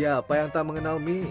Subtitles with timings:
[0.00, 1.28] Siapa yang tak mengenal mie?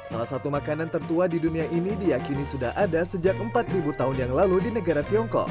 [0.00, 4.56] Salah satu makanan tertua di dunia ini diyakini sudah ada sejak 4000 tahun yang lalu
[4.64, 5.44] di negara Tiongkok.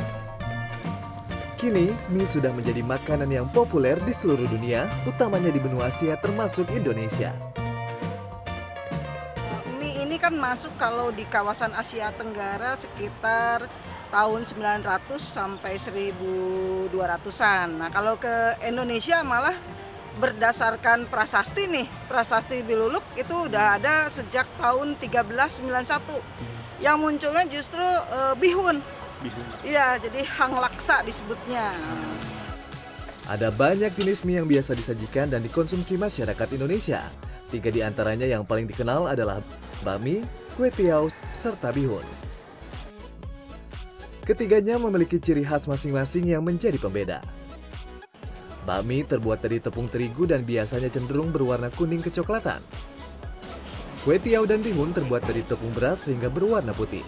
[1.61, 6.73] Kini, mie sudah menjadi makanan yang populer di seluruh dunia, utamanya di benua Asia termasuk
[6.73, 7.38] Indonesia.
[9.78, 13.70] Mie ini kan masuk kalau di kawasan Asia Tenggara sekitar
[14.09, 17.78] tahun 900 sampai 1200-an.
[17.78, 19.54] Nah, kalau ke Indonesia malah
[20.18, 26.81] berdasarkan prasasti nih, prasasti Biluluk itu udah ada sejak tahun 1391.
[26.81, 28.81] Yang munculnya justru eh, bihun.
[29.21, 29.45] Bihun.
[29.61, 31.75] Iya, jadi hang laksa disebutnya.
[33.30, 37.05] Ada banyak jenis mie yang biasa disajikan dan dikonsumsi masyarakat Indonesia.
[37.53, 39.45] Tiga di antaranya yang paling dikenal adalah
[39.86, 40.25] bakmi,
[40.58, 41.06] kue tiaw,
[41.38, 42.06] serta bihun.
[44.25, 47.22] Ketiganya memiliki ciri khas masing-masing yang menjadi pembeda.
[48.70, 52.62] Bakmi terbuat dari tepung terigu dan biasanya cenderung berwarna kuning kecoklatan.
[54.06, 57.02] Kue tiaw dan bihun terbuat dari tepung beras sehingga berwarna putih.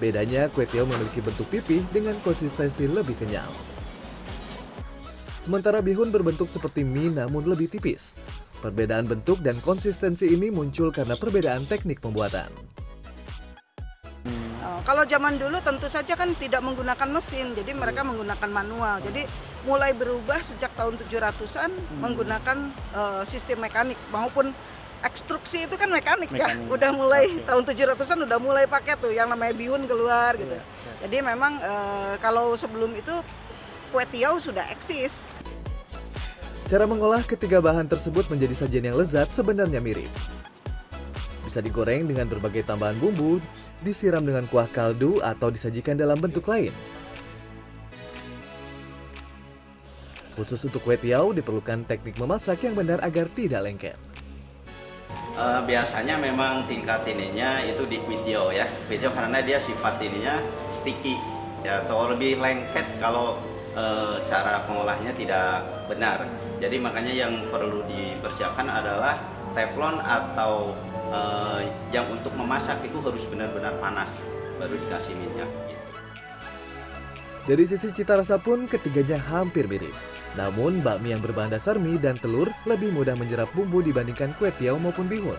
[0.00, 3.52] Bedanya, kue tiaw memiliki bentuk pipih dengan konsistensi lebih kenyal.
[5.44, 8.16] Sementara bihun berbentuk seperti mie namun lebih tipis.
[8.64, 12.48] Perbedaan bentuk dan konsistensi ini muncul karena perbedaan teknik pembuatan.
[14.64, 19.04] Oh, kalau zaman dulu tentu saja kan tidak menggunakan mesin, jadi mereka menggunakan manual.
[19.04, 19.28] Jadi
[19.64, 24.52] mulai berubah sejak tahun 700-an menggunakan eh, sistem mekanik maupun
[25.04, 26.48] ekstruksi itu kan mekanik, ya.
[26.48, 26.72] Mekanik.
[26.72, 27.44] Udah mulai Oke.
[27.44, 30.56] tahun 700-an udah mulai pakai tuh yang namanya bihun keluar gitu.
[30.56, 30.92] Iya, iya.
[31.04, 33.12] Jadi memang eh, kalau sebelum itu
[33.92, 35.28] kue tiaw sudah eksis.
[36.64, 40.08] Cara mengolah ketiga bahan tersebut menjadi sajian yang lezat sebenarnya mirip.
[41.44, 43.36] Bisa digoreng dengan berbagai tambahan bumbu,
[43.84, 46.72] disiram dengan kuah kaldu atau disajikan dalam bentuk lain.
[50.34, 53.94] Khusus untuk kue tiaw diperlukan teknik memasak yang benar agar tidak lengket.
[55.34, 60.38] Eh, biasanya memang tingkat ininya itu di kuitio ya kuitio karena dia sifat ininya
[60.70, 61.18] sticky
[61.66, 63.42] ya atau lebih lengket kalau
[63.74, 66.22] eh, cara pengolahnya tidak benar
[66.62, 69.18] jadi makanya yang perlu dipersiapkan adalah
[69.58, 70.70] teflon atau
[71.10, 74.22] eh, yang untuk memasak itu harus benar-benar panas
[74.62, 75.86] baru dikasih minyak gitu.
[77.50, 80.13] Dari sisi cita rasa pun ketiganya hampir mirip.
[80.34, 84.74] Namun bakmi yang berbahan dasar mie dan telur lebih mudah menyerap bumbu dibandingkan kue tiaw
[84.78, 85.38] maupun bihun.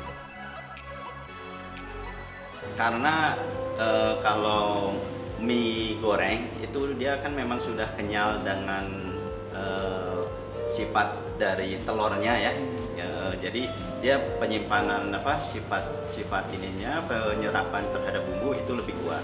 [2.75, 3.35] karena
[3.79, 4.95] eh, kalau
[5.39, 8.85] mie goreng itu dia kan memang sudah kenyal dengan
[9.55, 10.21] eh,
[10.75, 12.53] sifat dari telurnya ya.
[12.95, 13.11] Ya,
[13.43, 13.67] jadi
[13.99, 15.83] dia penyimpanan apa sifat
[16.15, 19.19] sifat ininya penyerapan terhadap bumbu itu lebih kuat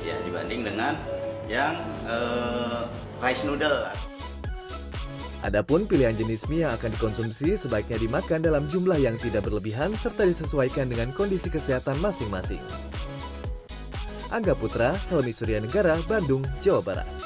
[0.00, 0.96] ya dibanding dengan
[1.44, 1.76] yang
[2.08, 2.88] eh,
[3.20, 4.11] rice noodle.
[5.42, 10.22] Adapun pilihan jenis mie yang akan dikonsumsi sebaiknya dimakan dalam jumlah yang tidak berlebihan serta
[10.22, 12.62] disesuaikan dengan kondisi kesehatan masing-masing.
[14.30, 17.21] Angga Putra, Helmi Surya Negara, Bandung, Jawa Barat.